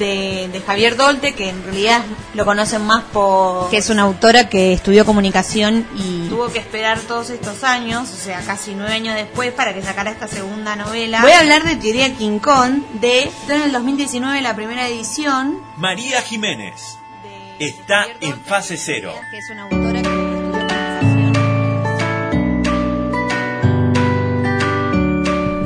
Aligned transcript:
de, 0.00 0.62
Javier 0.66 0.96
Dolte, 0.96 1.34
que 1.34 1.50
en 1.50 1.62
realidad 1.62 2.02
lo 2.34 2.44
conocen 2.44 2.84
más 2.84 3.04
por... 3.04 3.70
Que 3.70 3.76
es 3.76 3.90
una 3.90 4.02
autora 4.02 4.48
que 4.48 4.72
estudió 4.72 5.06
comunicación 5.06 5.86
y... 5.96 6.28
Tuvo 6.28 6.48
que 6.48 6.58
esperar 6.58 6.98
todos 7.00 7.30
estos 7.30 7.62
años, 7.62 8.10
o 8.10 8.16
sea, 8.16 8.40
casi 8.40 8.74
nueve 8.74 8.94
años 8.94 9.14
después, 9.14 9.52
para 9.52 9.72
que 9.72 9.82
sacara 9.82 10.10
esta 10.10 10.26
segunda 10.26 10.74
novela. 10.74 11.20
Voy 11.22 11.32
a 11.32 11.40
hablar 11.40 11.62
de 11.62 11.76
Teoría 11.76 12.12
King 12.16 12.40
Kong, 12.40 12.82
de... 13.00 13.30
en 13.48 13.62
el 13.62 13.72
2019 13.72 14.40
la 14.42 14.56
primera 14.56 14.88
edición. 14.88 15.60
María 15.76 16.20
Jiménez. 16.22 16.96
Está 17.60 18.06
en 18.20 18.40
fase 18.40 18.78
cero. 18.78 19.14
Que 19.30 19.38
es 19.38 19.50
una 19.50 19.64
autora 19.64 20.00
que 20.00 20.09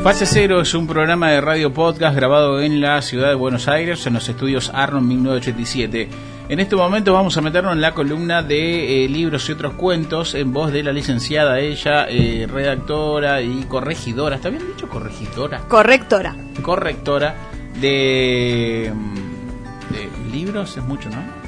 Fase 0.05 0.27
Cero 0.27 0.61
es 0.61 0.75
un 0.75 0.87
programa 0.87 1.31
de 1.31 1.41
radio 1.41 1.73
podcast 1.73 2.15
grabado 2.15 2.61
en 2.61 2.83
la 2.83 3.01
ciudad 3.01 3.31
de 3.31 3.35
Buenos 3.37 3.69
Aires, 3.69 4.07
en 4.07 4.13
los 4.13 4.29
estudios 4.29 4.71
Arnon 4.75 5.09
1987. 5.09 6.11
En 6.51 6.61
este 6.61 6.77
momento 6.77 7.15
vamos 7.15 7.39
a 7.39 7.41
meternos 7.41 7.73
en 7.73 7.81
la 7.81 7.95
columna 7.95 8.43
de 8.43 9.07
eh, 9.07 9.09
libros 9.09 9.49
y 9.49 9.53
otros 9.53 9.73
cuentos 9.73 10.35
en 10.35 10.53
voz 10.53 10.73
de 10.73 10.83
la 10.83 10.93
licenciada 10.93 11.59
ella, 11.59 12.05
eh, 12.11 12.47
redactora 12.47 13.41
y 13.41 13.63
corregidora. 13.63 14.37
¿Está 14.37 14.51
bien 14.51 14.67
dicho 14.67 14.91
corregidora? 14.91 15.61
Correctora. 15.69 16.37
Correctora 16.61 17.35
de, 17.81 18.93
mm, 18.95 19.91
de 19.91 20.37
libros, 20.37 20.77
es 20.77 20.85
mucho, 20.85 21.09
¿no? 21.09 21.45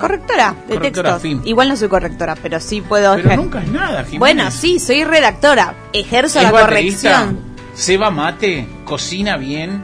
correctora 0.00 0.56
de 0.68 0.76
textos. 0.78 1.24
Igual 1.44 1.68
no 1.68 1.76
soy 1.76 1.88
correctora, 1.88 2.34
pero 2.34 2.58
sí 2.58 2.80
puedo. 2.80 3.14
Pero 3.14 3.36
nunca 3.36 3.62
es 3.62 3.70
nada, 3.70 4.04
Bueno, 4.18 4.50
sí, 4.50 4.80
soy 4.80 5.04
redactora. 5.04 5.74
Ejerzo 5.92 6.42
la 6.42 6.50
corrección 6.50 7.51
Seba 7.74 8.10
mate, 8.10 8.66
cocina 8.84 9.36
bien. 9.36 9.82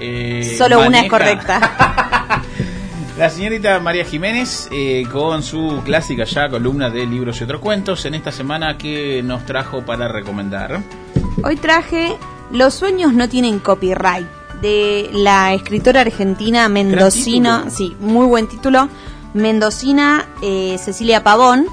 Eh, 0.00 0.54
Solo 0.58 0.86
una 0.86 1.00
es 1.00 1.10
correcta. 1.10 2.42
La 3.18 3.30
señorita 3.30 3.80
María 3.80 4.04
Jiménez 4.04 4.68
eh, 4.70 5.06
con 5.10 5.42
su 5.42 5.80
clásica 5.84 6.24
ya 6.24 6.50
columna 6.50 6.90
de 6.90 7.06
libros 7.06 7.40
y 7.40 7.44
otros 7.44 7.62
cuentos. 7.62 8.04
En 8.04 8.14
esta 8.14 8.30
semana, 8.30 8.76
¿qué 8.76 9.22
nos 9.22 9.46
trajo 9.46 9.82
para 9.82 10.06
recomendar? 10.06 10.82
Hoy 11.42 11.56
traje 11.56 12.16
Los 12.50 12.74
sueños 12.74 13.14
no 13.14 13.26
tienen 13.28 13.58
copyright 13.58 14.26
de 14.60 15.08
la 15.12 15.54
escritora 15.54 16.02
argentina 16.02 16.68
mendocina. 16.68 17.70
Sí, 17.70 17.96
muy 18.00 18.26
buen 18.26 18.48
título. 18.48 18.88
Mendocina 19.32 20.26
eh, 20.42 20.76
Cecilia 20.78 21.22
Pavón 21.22 21.66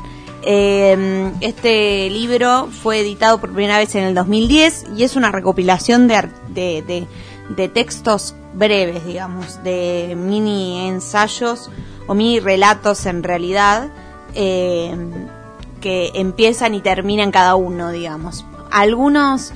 eh, 0.46 1.32
este 1.42 2.10
libro 2.10 2.68
fue 2.72 3.00
editado 3.00 3.40
por 3.40 3.52
primera 3.52 3.78
vez 3.78 3.96
en 3.96 4.04
el 4.04 4.16
2010 4.16 4.88
y 4.96 5.04
es 5.04 5.16
una 5.16 5.32
recopilación 5.32 6.08
de, 6.08 6.30
de, 6.50 7.08
de, 7.50 7.68
textos 7.70 8.36
breves, 8.54 9.06
digamos, 9.06 9.64
de 9.64 10.16
mini 10.18 10.88
ensayos 10.88 11.70
o 12.08 12.14
mini 12.14 12.40
relatos 12.40 13.06
en 13.06 13.24
realidad, 13.24 13.90
eh, 14.36 14.96
que 15.82 16.12
empiezan 16.16 16.76
y 16.76 16.82
terminan 16.82 17.32
cada 17.32 17.56
uno, 17.56 17.92
digamos. 17.92 18.46
Algunos 18.72 19.54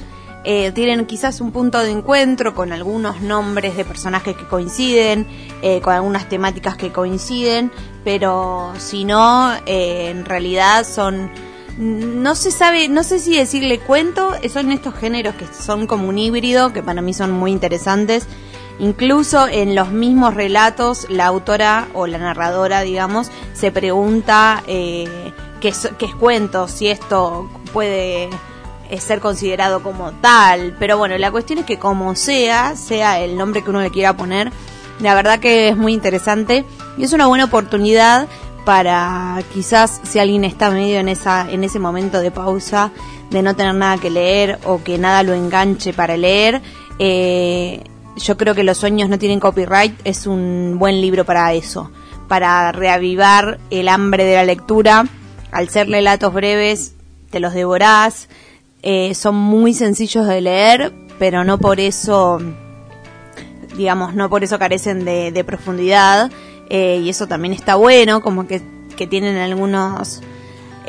eh, 0.49 0.71
tienen 0.71 1.05
quizás 1.05 1.41
un 1.41 1.52
punto 1.52 1.80
de 1.80 1.91
encuentro 1.91 2.55
con 2.55 2.71
algunos 2.71 3.19
nombres 3.19 3.75
de 3.75 3.83
personajes 3.83 4.33
que 4.38 4.45
coinciden, 4.45 5.27
eh, 5.61 5.81
con 5.81 5.93
algunas 5.93 6.30
temáticas 6.30 6.77
que 6.77 6.93
coinciden, 6.93 7.69
pero 8.08 8.72
si 8.77 9.03
no, 9.03 9.53
eh, 9.66 10.11
en 10.11 10.23
realidad 10.23 10.88
son 10.88 11.30
no 11.77 12.36
se 12.36 12.52
sabe, 12.52 12.88
no 12.88 13.03
sé 13.03 13.19
si 13.19 13.36
decirle 13.36 13.80
cuento, 13.80 14.31
son 14.49 14.72
estos 14.72 14.95
géneros 14.95 15.36
que 15.36 15.45
son 15.45 15.88
como 15.88 16.08
un 16.08 16.17
híbrido, 16.17 16.72
que 16.72 16.81
para 16.81 17.02
mí 17.02 17.14
son 17.14 17.31
muy 17.31 17.52
interesantes. 17.52 18.25
Incluso 18.80 19.49
en 19.49 19.75
los 19.75 19.91
mismos 19.91 20.36
relatos, 20.36 21.05
la 21.09 21.25
autora 21.25 21.89
o 21.94 22.08
la 22.08 22.17
narradora, 22.17 22.80
digamos, 22.80 23.30
se 23.53 23.73
pregunta 23.73 24.64
eh, 24.67 25.33
qué, 25.59 25.67
es, 25.67 25.89
qué 25.99 26.05
es 26.05 26.15
cuento, 26.15 26.70
si 26.70 26.87
esto 26.87 27.49
puede 27.73 28.30
es 28.89 29.03
ser 29.03 29.20
considerado 29.20 29.83
como 29.83 30.14
tal. 30.14 30.77
Pero 30.80 30.98
bueno, 30.98 31.17
la 31.17 31.30
cuestión 31.30 31.59
es 31.59 31.65
que 31.65 31.77
como 31.77 32.15
sea, 32.15 32.77
sea 32.77 33.20
el 33.20 33.36
nombre 33.36 33.65
que 33.65 33.70
uno 33.70 33.82
le 33.82 33.92
quiera 33.92 34.15
poner, 34.15 34.49
la 34.99 35.15
verdad 35.15 35.39
que 35.39 35.69
es 35.69 35.77
muy 35.77 35.93
interesante 35.93 36.65
y 36.97 37.03
es 37.03 37.13
una 37.13 37.27
buena 37.27 37.45
oportunidad 37.45 38.27
para 38.65 39.41
quizás 39.53 40.02
si 40.03 40.19
alguien 40.19 40.43
está 40.43 40.69
medio 40.69 40.99
en 40.99 41.08
esa 41.08 41.49
en 41.49 41.63
ese 41.63 41.80
momento 41.80 42.19
de 42.19 42.31
pausa 42.31 42.91
de 43.30 43.41
no 43.41 43.55
tener 43.55 43.75
nada 43.75 43.97
que 43.97 44.09
leer 44.09 44.59
o 44.65 44.83
que 44.83 44.97
nada 44.97 45.23
lo 45.23 45.33
enganche 45.33 45.93
para 45.93 46.17
leer 46.17 46.61
eh, 46.99 47.83
yo 48.17 48.35
creo 48.35 48.55
que 48.55 48.63
los 48.63 48.77
sueños 48.77 49.09
no 49.09 49.19
tienen 49.19 49.39
copyright 49.39 49.93
es 50.03 50.27
un 50.27 50.75
buen 50.77 50.99
libro 50.99 51.23
para 51.23 51.53
eso 51.53 51.91
para 52.27 52.71
reavivar 52.71 53.59
el 53.69 53.87
hambre 53.87 54.25
de 54.25 54.35
la 54.35 54.45
lectura. 54.45 55.05
Al 55.52 55.69
ser 55.69 55.89
relatos 55.89 56.33
breves 56.33 56.93
te 57.29 57.39
los 57.39 57.53
devorás 57.53 58.29
eh, 58.83 59.15
son 59.15 59.35
muy 59.35 59.73
sencillos 59.73 60.27
de 60.27 60.41
leer, 60.41 60.93
pero 61.17 61.43
no 61.43 61.58
por 61.58 61.79
eso, 61.79 62.39
digamos, 63.77 64.15
no 64.15 64.30
por 64.30 64.43
eso 64.43 64.60
carecen 64.60 65.05
de, 65.05 65.43
profundidad. 65.45 66.32
Eh, 66.70 66.99
y 67.02 67.10
eso 67.10 67.27
también 67.27 67.54
está 67.54 67.76
bueno, 67.76 68.21
como 68.21 68.48
que, 68.48 68.61
tienen 69.08 69.38
algunos... 69.38 70.21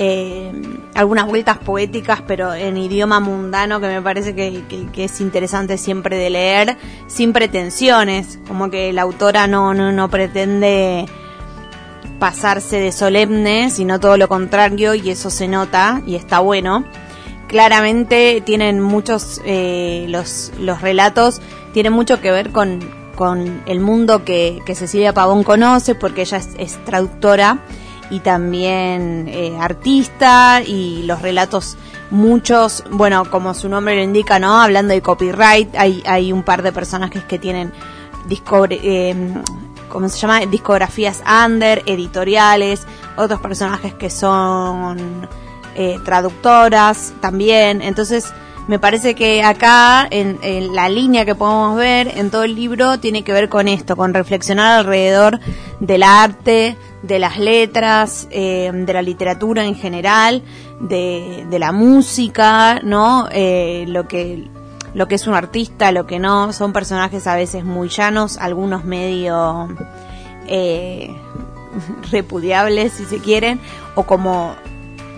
Eh, 0.00 0.53
algunas 0.94 1.26
vueltas 1.26 1.59
poéticas, 1.59 2.22
pero 2.25 2.54
en 2.54 2.76
idioma 2.76 3.19
mundano 3.19 3.81
que 3.81 3.88
me 3.88 4.00
parece 4.00 4.32
que, 4.34 4.62
es 4.97 5.21
interesante 5.21 5.76
siempre 5.76 6.16
de 6.16 6.31
leer, 6.31 6.76
sin 7.09 7.32
pretensiones, 7.32 8.38
como 8.47 8.71
que 8.71 8.93
la 8.93 9.03
autora 9.03 9.49
no, 9.49 9.75
no, 9.75 9.91
no 9.91 10.09
pretende 10.09 11.06
pasarse 12.20 12.78
de 12.78 12.93
solemne, 12.93 13.70
sino 13.70 13.99
todo 13.99 14.16
lo 14.16 14.28
contrario, 14.28 14.94
y 14.94 15.10
eso 15.10 15.31
se 15.31 15.49
nota 15.49 16.00
y 16.06 16.15
está 16.15 16.38
bueno 16.38 16.84
claramente 17.49 18.43
tienen 18.44 18.81
muchos, 18.81 19.41
eh, 19.44 20.06
los, 20.09 20.53
los 20.60 20.81
relatos 20.81 21.41
tienen 21.73 21.93
mucho 21.93 22.21
que 22.21 22.31
ver 22.31 22.51
con, 22.51 22.81
con 23.15 23.62
el 23.67 23.81
mundo 23.81 24.25
que, 24.25 24.61
que, 24.65 24.75
Cecilia 24.75 25.12
Pavón 25.12 25.45
conoce, 25.45 25.95
porque 25.95 26.23
ella 26.23 26.41
es, 26.59 26.84
traductora 26.84 27.59
y 28.11 28.21
también 28.21 29.27
eh, 29.29 29.56
artista, 29.61 30.62
y 30.67 31.03
los 31.05 31.21
relatos, 31.21 31.77
muchos, 32.11 32.84
bueno, 32.91 33.25
como 33.31 33.53
su 33.55 33.69
nombre 33.69 33.97
lo 33.97 34.03
indica, 34.03 34.39
¿no? 34.39 34.61
Hablando 34.61 34.95
de 34.95 35.03
copyright, 35.03 35.75
hay, 35.77 36.03
hay 36.06 36.33
un 36.33 36.43
par 36.43 36.62
de 36.62 36.73
personajes 36.73 37.23
que 37.25 37.39
tienen 37.39 37.73
eh, 38.71 39.15
¿cómo 39.89 40.09
se 40.09 40.19
llama? 40.19 40.41
Discografías 40.41 41.23
under, 41.47 41.83
editoriales, 41.87 42.87
otros 43.17 43.41
personajes 43.41 43.95
que 43.95 44.11
son 44.11 45.29
eh, 45.75 45.99
traductoras 46.05 47.15
también. 47.21 47.83
Entonces, 47.83 48.33
me 48.69 48.79
parece 48.79 49.15
que 49.15 49.43
acá, 49.43 50.06
en, 50.11 50.75
la 50.75 50.91
línea 50.91 51.25
que 51.25 51.34
podemos 51.34 51.75
ver 51.77 52.19
en 52.19 52.31
todo 52.31 52.45
el 52.45 52.55
libro, 52.55 53.01
tiene 53.01 53.25
que 53.25 53.33
ver 53.33 53.49
con 53.49 53.67
esto, 53.67 53.97
con 53.97 54.12
reflexionar 54.12 54.81
alrededor 54.81 55.41
del 55.81 56.03
arte, 56.03 56.77
de 57.03 57.19
las 57.19 57.39
letras, 57.39 58.29
eh, 58.31 58.71
de 58.73 58.93
la 58.93 59.01
literatura 59.01 59.65
en 59.65 59.75
general, 59.75 60.43
de, 60.81 61.47
la 61.51 61.73
música, 61.73 62.81
¿no? 62.83 63.29
Eh, 63.33 63.87
lo 63.89 64.06
que 64.06 64.49
lo 64.95 65.06
que 65.06 65.15
es 65.15 65.27
un 65.27 65.35
artista, 65.35 65.93
lo 65.93 66.06
que 66.06 66.19
no, 66.19 66.53
son 66.53 66.73
personajes 66.73 67.27
a 67.27 67.37
veces 67.37 67.65
muy 67.65 67.89
llanos, 67.89 68.37
algunos 68.37 68.85
medio 68.85 69.69
repudiables 72.11 72.93
si 72.93 73.05
se 73.06 73.19
quieren, 73.19 73.61
o 73.95 74.03
como 74.05 74.56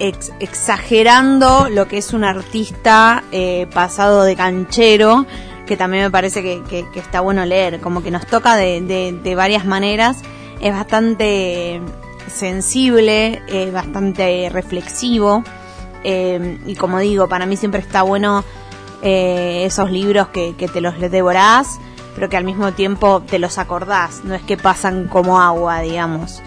exagerando 0.01 1.69
lo 1.69 1.87
que 1.87 1.99
es 1.99 2.13
un 2.13 2.25
artista 2.25 3.23
eh, 3.33 3.67
pasado 3.73 4.25
de 4.25 4.35
canchero, 4.35 5.27
que 5.67 5.77
también 5.77 6.05
me 6.05 6.11
parece 6.11 6.43
que, 6.43 6.85
está 6.95 7.21
bueno 7.21 7.45
leer, 7.45 7.81
como 7.81 8.03
que 8.03 8.11
nos 8.11 8.27
toca 8.27 8.57
de, 8.57 9.35
varias 9.37 9.67
maneras, 9.67 10.23
es 10.61 10.73
bastante 10.73 11.81
sensible, 12.29 13.43
es 13.47 13.73
bastante 13.73 14.49
reflexivo, 14.51 15.45
eh, 16.03 16.59
y 16.67 16.75
como 16.77 16.99
digo, 16.99 17.29
para 17.29 17.45
mí 17.45 17.57
siempre 17.57 17.81
está 17.81 18.03
bueno 18.03 18.43
eh, 19.03 19.65
esos 19.67 19.91
libros 19.91 20.29
que, 20.29 20.57
que 20.57 20.67
te 20.67 20.81
los 20.81 20.99
devorás, 20.99 21.79
pero 22.15 22.31
que 22.31 22.39
al 22.39 22.45
mismo 22.45 22.73
tiempo 22.73 23.23
te 23.29 23.39
los 23.39 23.59
acordás, 23.59 24.25
no 24.25 24.35
es 24.35 24.43
que 24.43 24.57
pasan 24.57 25.09
como 25.09 25.41
agua, 25.41 25.81
digamos. 25.81 26.43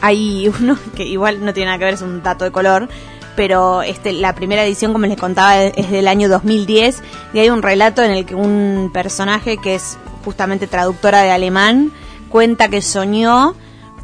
Hay 0.00 0.48
uno 0.60 0.76
que 0.94 1.04
igual 1.04 1.44
no 1.44 1.52
tiene 1.52 1.66
nada 1.66 1.78
que 1.78 1.84
ver, 1.84 1.94
es 1.94 2.02
un 2.02 2.22
dato 2.22 2.44
de 2.44 2.52
color, 2.52 2.88
pero 3.36 3.82
este, 3.82 4.12
la 4.12 4.34
primera 4.34 4.64
edición, 4.64 4.92
como 4.92 5.06
les 5.06 5.18
contaba, 5.18 5.62
es 5.62 5.90
del 5.90 6.08
año 6.08 6.28
2010 6.28 7.02
y 7.34 7.38
hay 7.38 7.50
un 7.50 7.62
relato 7.62 8.02
en 8.02 8.10
el 8.10 8.24
que 8.24 8.34
un 8.34 8.90
personaje 8.92 9.58
que 9.58 9.74
es 9.74 9.98
justamente 10.24 10.66
traductora 10.66 11.22
de 11.22 11.30
alemán 11.30 11.92
cuenta 12.30 12.68
que 12.68 12.82
soñó 12.82 13.54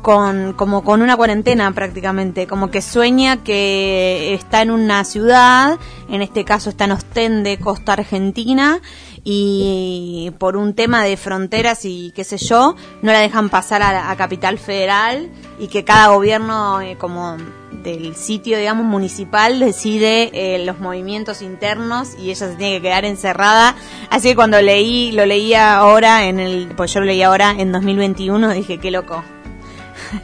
con 0.03 0.53
como 0.53 0.83
con 0.83 1.01
una 1.01 1.17
cuarentena 1.17 1.71
prácticamente, 1.73 2.47
como 2.47 2.71
que 2.71 2.83
sueña 2.83 3.39
que 3.39 4.35
está 4.35 4.61
en 4.63 4.73
una 4.73 5.05
ciudad, 5.05 5.79
en 6.09 6.23
este 6.23 6.45
caso 6.45 6.71
está 6.71 6.85
en 6.85 6.93
Ostende, 6.93 7.59
costa 7.59 7.95
argentina, 7.95 8.81
y 9.25 10.33
por 10.39 10.57
un 10.57 10.75
tema 10.75 11.05
de 11.05 11.17
fronteras 11.17 11.85
y 11.85 12.13
qué 12.15 12.25
sé 12.25 12.39
yo, 12.39 12.75
no 13.03 13.13
la 13.13 13.21
dejan 13.21 13.51
pasar 13.51 13.83
a, 13.83 14.15
Capital 14.17 14.59
Federal 14.59 15.31
y 15.59 15.69
que 15.69 15.85
cada 15.85 16.09
gobierno 16.09 16.81
eh, 16.81 16.97
como 16.99 17.37
del 17.83 18.15
sitio, 18.15 18.59
digamos, 18.59 18.85
municipal 18.85 19.59
decide 19.59 20.31
eh, 20.33 20.65
los 20.65 20.79
movimientos 20.81 21.43
internos 21.43 22.11
y 22.19 22.31
ella 22.31 22.49
se 22.49 22.57
tiene 22.57 22.77
que 22.77 22.83
quedar 22.83 23.05
encerrada. 23.05 23.75
Así 24.11 24.31
que 24.31 24.37
cuando 24.37 24.61
leí, 24.61 25.13
lo 25.13 25.25
leía 25.27 25.77
ahora 25.77 26.27
en 26.27 26.41
el, 26.41 26.69
pues 26.77 26.93
yo 26.93 27.01
lo 27.01 27.07
leí 27.07 27.23
ahora 27.23 27.53
en 27.57 27.73
2021, 27.73 28.53
dije, 28.53 28.79
qué 28.79 28.91
loco. 28.91 29.23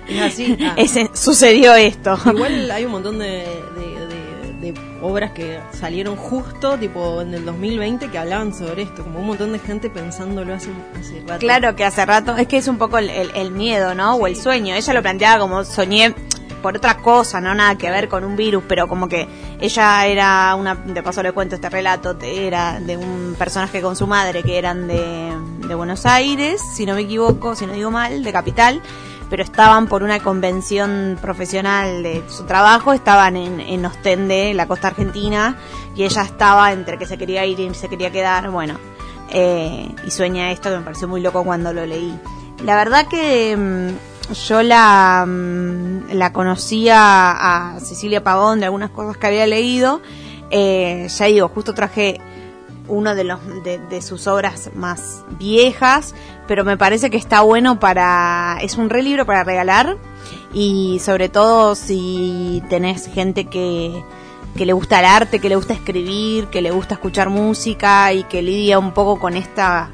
Es 0.09 0.21
así. 0.21 0.57
Ah. 0.69 0.77
sucedió 1.15 1.75
esto. 1.75 2.19
Igual 2.27 2.71
hay 2.71 2.85
un 2.85 2.93
montón 2.93 3.19
de 3.19 3.45
obras 5.03 5.33
que 5.33 5.61
salieron 5.73 6.17
justo, 6.17 6.79
tipo 6.79 7.23
en 7.23 7.35
el 7.35 7.45
2020, 7.45 8.11
que 8.11 8.19
hablaban 8.19 8.53
sobre 8.53 8.83
esto, 8.83 9.05
como 9.05 9.21
un 9.21 9.27
montón 9.27 9.53
de 9.53 9.59
gente 9.59 9.91
pensándolo 9.91 10.55
hace, 10.55 10.71
hace 10.99 11.21
rato. 11.21 11.39
Claro 11.41 11.77
que 11.77 11.85
hace 11.85 12.05
rato, 12.05 12.37
es 12.37 12.47
que 12.47 12.59
es 12.59 12.69
un 12.69 12.79
poco 12.79 12.99
el, 12.99 13.51
miedo, 13.51 13.95
¿no? 13.95 14.17
O 14.17 14.27
el 14.27 14.37
sueño. 14.37 14.75
Ella 14.75 14.93
lo 14.93 15.03
planteaba 15.03 15.41
como 15.41 15.65
soñé 15.65 16.15
por 16.63 16.77
otra 16.77 16.99
cosa, 16.99 17.41
no 17.41 17.55
nada 17.55 17.77
que 17.77 17.89
ver 17.91 18.09
con 18.09 18.25
un 18.25 18.37
virus, 18.37 18.65
pero 18.67 18.89
como 18.89 19.09
que 19.09 19.29
ella 19.61 20.07
era 20.07 20.55
una, 20.57 20.75
de 20.75 21.03
paso 21.03 21.23
le 21.23 21.33
cuento 21.33 21.55
este 21.55 21.71
relato, 21.71 22.17
era 22.21 22.81
de 22.81 22.97
un 22.97 23.37
personaje 23.39 23.81
con 23.81 23.95
su 23.95 24.09
madre 24.09 24.43
que 24.43 24.59
eran 24.59 24.89
de, 24.89 25.33
de 25.69 25.75
Buenos 25.77 26.05
Aires, 26.05 26.61
si 26.75 26.85
no 26.85 26.95
me 26.95 27.03
equivoco, 27.03 27.55
si 27.55 27.65
no 27.65 27.75
digo 27.75 27.93
mal, 27.93 28.25
de 28.25 28.33
Capital, 28.33 28.83
pero 29.31 29.43
estaban 29.43 29.87
por 29.87 30.03
una 30.03 30.21
convención 30.21 31.19
profesional 31.21 32.03
de 32.03 32.23
su 32.29 32.45
trabajo, 32.45 32.93
estaban 32.93 33.37
en, 33.37 33.61
en 33.61 33.85
Ostende, 33.85 34.55
la 34.55 34.67
costa 34.67 34.89
argentina, 34.89 35.57
y 35.95 36.05
ella 36.05 36.23
estaba 36.23 36.73
entre 36.73 36.99
que 36.99 37.07
se 37.07 37.19
quería 37.19 37.45
ir 37.45 37.61
y 37.61 37.75
se 37.75 37.89
quería 37.89 38.11
quedar, 38.11 38.51
bueno, 38.51 38.79
eh, 39.31 39.89
y 40.07 40.11
sueña 40.11 40.51
esto 40.51 40.71
que 40.71 40.79
me 40.79 40.83
pareció 40.83 41.09
muy 41.09 41.21
loco 41.21 41.45
cuando 41.45 41.73
lo 41.73 41.85
leí. 41.85 42.19
La 42.65 42.77
verdad 42.77 43.07
que 43.09 43.57
mm, 43.57 44.35
yo 44.35 44.63
la, 44.63 45.25
mm, 45.27 46.13
la 46.13 46.33
conocía 46.33 47.31
a 47.31 47.81
Cecilia 47.81 48.23
Pavón 48.23 48.61
de 48.61 48.67
algunas 48.67 48.91
cosas 48.91 49.17
que 49.17 49.27
había 49.27 49.47
leído, 49.47 50.01
eh, 50.51 51.09
ya 51.11 51.27
digo, 51.27 51.49
justo 51.49 51.75
traje 51.75 52.21
uno 52.89 53.15
de, 53.15 53.25
los, 53.25 53.41
de, 53.63 54.03
sus 54.03 54.27
obras 54.27 54.71
más 54.75 55.25
viejas, 55.39 56.15
pero 56.47 56.65
me 56.65 56.77
parece 56.77 57.11
que 57.11 57.17
está 57.17 57.43
bueno 57.43 57.79
para... 57.79 58.59
es 58.63 58.77
un 58.77 58.91
re 58.91 59.03
libro 59.03 59.27
para 59.27 59.45
regalar 59.45 59.97
y 60.53 60.99
sobre 61.01 61.29
todo 61.29 61.75
si 61.75 62.63
tenés 62.69 63.07
gente 63.07 63.45
que, 63.45 64.03
que 64.57 64.67
le 64.67 64.73
gusta 64.73 64.99
el 65.01 65.07
arte, 65.07 65.39
que 65.39 65.49
le 65.49 65.57
gusta 65.57 65.75
escribir, 65.75 66.47
que 66.47 66.63
le 66.63 66.71
gusta 66.71 66.95
escuchar 66.95 67.29
música 67.31 68.13
y 68.13 68.25
que 68.25 68.43
lidia 68.43 68.79
un 68.79 68.93
poco 68.93 69.19
con 69.19 69.35
esta 69.37 69.91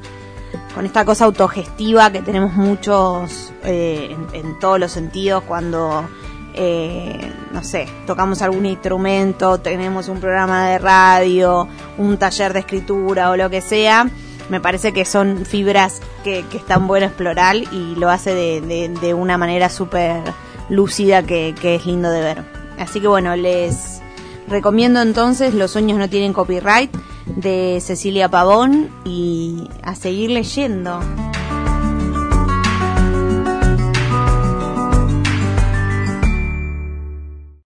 con 0.73 0.85
esta 0.85 1.05
cosa 1.05 1.25
autogestiva 1.25 2.11
que 2.11 2.21
tenemos 2.21 2.53
muchos 2.53 3.53
eh, 3.63 4.15
en, 4.33 4.59
todos 4.59 4.79
los 4.79 4.91
sentidos 4.91 5.43
cuando 5.43 6.05
eh, 6.53 7.31
no 7.51 7.63
sé, 7.63 7.87
tocamos 8.05 8.41
algún 8.41 8.65
instrumento, 8.65 9.57
tenemos 9.59 10.09
un 10.09 10.19
programa 10.19 10.69
de 10.69 10.77
radio, 10.79 11.67
un 11.97 12.17
taller 12.17 12.53
de 12.53 12.59
escritura 12.59 13.29
o 13.31 13.37
lo 13.37 13.49
que 13.49 13.61
sea, 13.61 14.09
me 14.49 14.59
parece 14.59 14.93
que 14.93 15.05
son 15.05 15.45
fibras 15.45 16.01
que, 16.23 16.45
están 16.53 16.87
bueno 16.87 17.07
explorar 17.07 17.55
y 17.55 17.95
lo 17.95 18.09
hace 18.09 18.33
de, 18.33 18.89
de, 19.01 19.13
una 19.13 19.37
manera 19.37 19.69
súper 19.69 20.21
lúcida 20.69 21.23
que 21.23 21.55
es 21.61 21.85
lindo 21.85 22.09
de 22.11 22.21
ver. 22.21 22.43
Así 22.77 22.99
que 22.99 23.07
bueno, 23.07 23.35
les 23.35 24.01
recomiendo 24.47 25.01
entonces 25.01 25.53
Los 25.53 25.71
sueños 25.71 25.97
no 25.97 26.09
tienen 26.09 26.33
copyright 26.33 26.91
de 27.25 27.79
Cecilia 27.81 28.29
Pavón 28.29 28.89
y 29.03 29.67
a 29.83 29.95
seguir 29.95 30.29
leyendo. 30.29 30.99